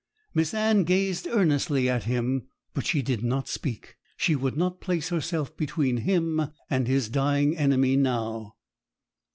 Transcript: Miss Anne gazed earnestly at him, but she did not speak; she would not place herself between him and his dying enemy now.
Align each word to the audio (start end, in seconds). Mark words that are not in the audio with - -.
Miss 0.33 0.55
Anne 0.55 0.83
gazed 0.83 1.27
earnestly 1.27 1.87
at 1.87 2.05
him, 2.05 2.47
but 2.73 2.87
she 2.87 3.03
did 3.03 3.23
not 3.23 3.47
speak; 3.47 3.97
she 4.17 4.35
would 4.35 4.57
not 4.57 4.81
place 4.81 5.09
herself 5.09 5.55
between 5.55 5.97
him 5.97 6.41
and 6.71 6.87
his 6.87 7.07
dying 7.07 7.55
enemy 7.55 7.95
now. 7.97 8.55